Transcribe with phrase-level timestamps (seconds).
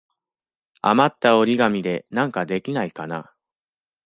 [0.81, 3.35] あまった折り紙でなんかできないかな。